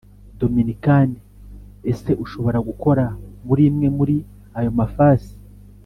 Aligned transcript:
Dominikani 0.39 1.17
Ese 1.91 2.11
ushobora 2.23 2.57
gukora 2.67 3.05
muri 3.47 3.61
imwe 3.69 3.87
muri 3.97 4.15
ayo 4.57 4.71
mafasi 4.79 5.33